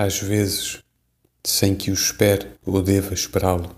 Às 0.00 0.20
vezes, 0.20 0.78
sem 1.42 1.74
que 1.74 1.90
o 1.90 1.94
espere 1.94 2.52
ou 2.64 2.80
deva 2.80 3.12
esperá-lo, 3.12 3.74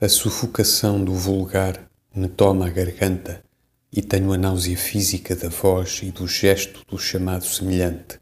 a 0.00 0.08
sufocação 0.08 1.04
do 1.04 1.12
vulgar 1.12 1.86
me 2.14 2.30
toma 2.30 2.66
a 2.66 2.70
garganta 2.70 3.44
e 3.92 4.00
tenho 4.00 4.32
a 4.32 4.38
náusea 4.38 4.78
física 4.78 5.36
da 5.36 5.50
voz 5.50 6.00
e 6.02 6.10
do 6.10 6.26
gesto 6.26 6.82
do 6.88 6.96
chamado 6.96 7.44
semelhante. 7.44 8.18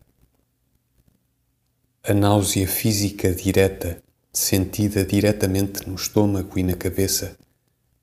A 2.03 2.13
náusea 2.13 2.67
física 2.67 3.33
direta, 3.33 4.03
sentida 4.33 5.05
diretamente 5.05 5.89
no 5.89 5.95
estômago 5.95 6.59
e 6.59 6.65
na 6.65 6.75
cabeça, 6.75 7.37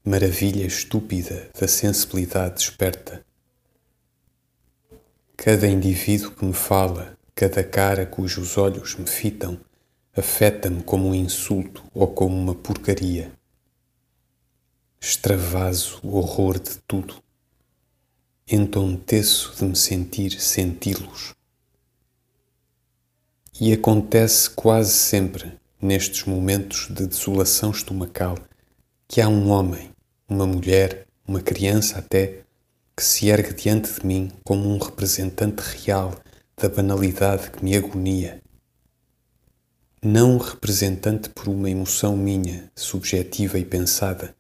maravilha 0.01 0.65
estúpida 0.65 1.49
da 1.59 1.67
sensibilidade 1.67 2.55
desperta. 2.55 3.21
Cada 5.35 5.67
indivíduo 5.67 6.31
que 6.31 6.45
me 6.45 6.53
fala, 6.53 7.18
cada 7.39 7.63
cara 7.63 8.05
cujos 8.05 8.57
olhos 8.57 8.95
me 8.95 9.07
fitam, 9.07 9.57
afeta-me 10.13 10.83
como 10.83 11.07
um 11.07 11.15
insulto 11.15 11.85
ou 11.93 12.05
como 12.05 12.35
uma 12.35 12.53
porcaria. 12.53 13.31
Extravaso 14.99 16.01
o 16.03 16.17
horror 16.17 16.59
de 16.59 16.77
tudo. 16.85 17.23
Entonteço 18.45 19.55
de 19.57 19.63
me 19.63 19.75
sentir 19.77 20.37
senti-los. 20.37 21.33
E 23.57 23.71
acontece 23.71 24.49
quase 24.49 24.91
sempre, 24.91 25.57
nestes 25.81 26.25
momentos 26.25 26.89
de 26.89 27.07
desolação 27.07 27.71
estomacal, 27.71 28.37
que 29.07 29.21
há 29.21 29.29
um 29.29 29.49
homem, 29.49 29.91
uma 30.27 30.45
mulher, 30.45 31.07
uma 31.25 31.39
criança 31.39 31.99
até, 31.99 32.41
que 32.97 33.01
se 33.01 33.29
ergue 33.29 33.53
diante 33.53 33.93
de 33.93 34.05
mim 34.05 34.29
como 34.43 34.67
um 34.67 34.77
representante 34.77 35.61
real 35.61 36.13
da 36.59 36.67
banalidade 36.67 37.51
que 37.51 37.63
me 37.63 37.73
agonia. 37.73 38.41
Não 40.03 40.37
representante 40.37 41.29
por 41.29 41.47
uma 41.47 41.69
emoção 41.69 42.17
minha, 42.17 42.69
subjetiva 42.75 43.57
e 43.57 43.63
pensada, 43.63 44.35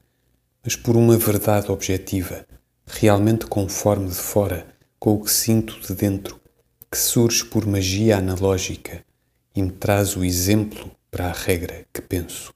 mas 0.61 0.75
por 0.75 0.97
uma 0.97 1.17
verdade 1.17 1.71
objetiva, 1.71 2.45
realmente 2.85 3.45
conforme 3.45 4.09
de 4.09 4.15
fora 4.15 4.67
com 4.99 5.13
o 5.13 5.23
que 5.23 5.31
sinto 5.31 5.79
de 5.79 5.93
dentro, 5.93 6.39
que 6.91 6.97
surge 6.97 7.45
por 7.45 7.65
magia 7.65 8.17
analógica 8.17 9.05
e 9.55 9.61
me 9.61 9.71
traz 9.71 10.17
o 10.17 10.25
exemplo 10.25 10.91
para 11.09 11.27
a 11.27 11.33
regra 11.33 11.85
que 11.93 12.01
penso. 12.01 12.53